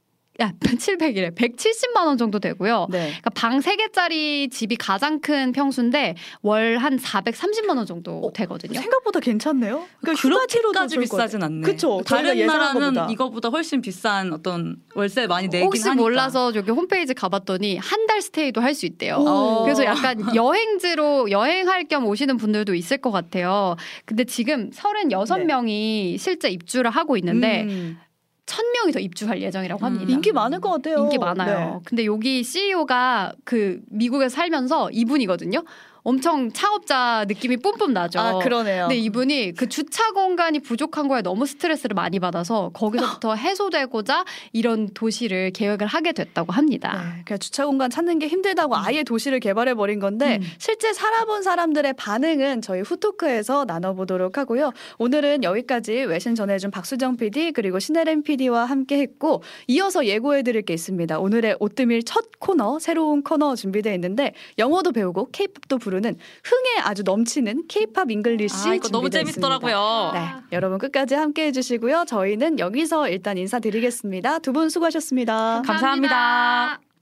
야, 0.40 0.52
700이래. 0.60 1.32
170만 1.34 2.06
원 2.06 2.18
정도 2.18 2.40
되고요. 2.40 2.88
네. 2.90 2.98
그러니까 3.06 3.30
방 3.30 3.60
3개짜리 3.60 4.50
집이 4.50 4.76
가장 4.76 5.20
큰 5.20 5.52
평수인데 5.52 6.16
월 6.42 6.76
한 6.78 6.98
430만 6.98 7.76
원 7.76 7.86
정도 7.86 8.18
어, 8.18 8.32
되거든요. 8.32 8.80
생각보다 8.80 9.20
괜찮네요. 9.20 9.86
그러니까 10.00 10.20
그렇게까지. 10.20 10.98
비싸진 10.98 11.42
않네. 11.42 11.76
저희가 11.76 12.02
다른 12.04 12.46
나라는 12.46 12.80
것보다. 12.80 13.06
이거보다 13.12 13.48
훨씬 13.50 13.80
비싼 13.80 14.32
어떤 14.32 14.76
월세 14.94 15.26
많이 15.28 15.46
내긴 15.48 15.66
혹시 15.66 15.82
하니까. 15.82 16.02
몰라서 16.02 16.52
여기 16.54 16.70
홈페이지 16.70 17.14
가봤더니 17.14 17.76
한 17.78 18.04
달 18.06 18.20
스테이도 18.20 18.60
할 18.60 18.74
수 18.74 18.84
있대요. 18.86 19.16
오. 19.16 19.62
그래서 19.62 19.84
약간 19.84 20.18
여행지로 20.36 21.30
여행할 21.30 21.84
겸 21.84 22.04
오시는 22.06 22.36
분들도 22.36 22.74
있을 22.74 22.98
것 22.98 23.10
같아요. 23.12 23.76
근데 24.04 24.24
지금 24.24 24.70
36명이 24.70 26.18
실제 26.18 26.48
입주를 26.50 26.90
하고 26.90 27.16
있는데 27.16 27.62
음. 27.62 27.98
1000명이 28.46 28.92
더 28.92 28.98
입주할 29.00 29.40
예정이라고 29.40 29.84
합니다. 29.84 30.04
인기 30.08 30.32
많을 30.32 30.60
것 30.60 30.70
같아요. 30.70 30.98
인기 30.98 31.18
많아요. 31.18 31.74
네. 31.74 31.80
근데 31.84 32.04
여기 32.04 32.42
CEO가 32.42 33.32
그 33.44 33.80
미국에 33.88 34.28
살면서 34.28 34.90
이분이거든요. 34.90 35.62
엄청 36.04 36.52
창업자 36.52 37.25
느낌이 37.26 37.56
뿜뿜 37.56 37.94
나죠. 37.94 38.20
아 38.20 38.38
그러네요. 38.38 38.84
근데 38.84 38.96
이분이 38.96 39.54
그 39.54 39.70
주차 39.70 40.12
공간이 40.12 40.61
부족한 40.61 41.08
거에 41.08 41.23
너무 41.23 41.46
스트레스를 41.46 41.94
많이 41.94 42.20
받아서 42.20 42.70
거기서부터 42.75 43.34
해소되고자 43.34 44.26
이런 44.52 44.90
도시를 44.92 45.50
계획을 45.52 45.87
하게 45.87 46.12
됐다고 46.12 46.52
합니다. 46.52 47.14
네, 47.16 47.23
그냥 47.25 47.38
주차 47.38 47.64
공간 47.64 47.88
찾는 47.88 48.18
게 48.18 48.28
힘들다고 48.28 48.76
아예 48.76 49.02
도시를 49.02 49.40
개발해 49.40 49.73
버린 49.75 49.99
건데 49.99 50.40
음. 50.42 50.46
실제 50.58 50.92
살아본 50.92 51.42
사람들의 51.42 51.94
반응은 51.94 52.61
저희 52.61 52.82
후토크에서 52.82 53.64
나눠보도록 53.64 54.37
하고요. 54.37 54.73
오늘은 54.99 55.42
여기까지 55.42 55.92
외신 56.04 56.34
전해준 56.34 56.70
박수정 56.70 57.16
PD 57.16 57.52
그리고 57.52 57.78
신혜림 57.78 58.25
PD와 58.25 58.66
함께했고 58.66 59.42
이어서 59.68 60.04
예고해드릴 60.04 60.62
게 60.62 60.75
있습니다. 60.75 61.18
오늘의 61.18 61.56
오뜨밀 61.61 62.02
첫 62.02 62.26
코너 62.38 62.78
새로운 62.78 63.23
코너 63.23 63.56
준비되어 63.56 63.94
있는데 63.94 64.34
영어도 64.58 64.92
배우고 64.92 65.30
K-팝도 65.32 65.78
부르 65.78 65.93
는 66.00 66.16
흥에 66.44 66.82
아주 66.84 67.02
넘치는 67.04 67.66
K-pop 67.68 68.10
English 68.10 68.68
아, 68.68 68.74
이거 68.74 68.88
너무. 68.88 69.10
재밌더라고요. 69.10 70.10
네, 70.14 70.28
여러분 70.52 70.78
끝까지 70.78 71.14
함께해 71.14 71.52
주시고요. 71.52 72.04
저희는 72.06 72.58
여기서 72.58 73.08
일단 73.08 73.38
인사드리겠습니다. 73.38 74.38
두 74.40 74.52
분 74.52 74.68
수고하셨습니다. 74.70 75.62
감사합니다. 75.66 76.93